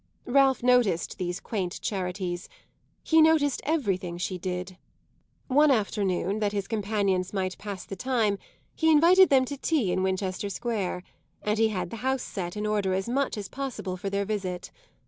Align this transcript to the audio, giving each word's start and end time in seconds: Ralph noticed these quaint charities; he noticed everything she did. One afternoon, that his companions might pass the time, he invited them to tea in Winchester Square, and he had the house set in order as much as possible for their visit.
Ralph 0.25 0.63
noticed 0.63 1.19
these 1.19 1.39
quaint 1.39 1.79
charities; 1.79 2.49
he 3.03 3.21
noticed 3.21 3.61
everything 3.65 4.17
she 4.17 4.39
did. 4.39 4.77
One 5.45 5.69
afternoon, 5.69 6.39
that 6.39 6.53
his 6.53 6.67
companions 6.67 7.33
might 7.33 7.55
pass 7.59 7.85
the 7.85 7.95
time, 7.95 8.39
he 8.73 8.89
invited 8.89 9.29
them 9.29 9.45
to 9.45 9.57
tea 9.57 9.91
in 9.91 10.01
Winchester 10.01 10.49
Square, 10.49 11.03
and 11.43 11.59
he 11.59 11.67
had 11.67 11.91
the 11.91 11.97
house 11.97 12.23
set 12.23 12.57
in 12.57 12.65
order 12.65 12.95
as 12.95 13.07
much 13.07 13.37
as 13.37 13.47
possible 13.47 13.95
for 13.95 14.09
their 14.09 14.25
visit. 14.25 14.71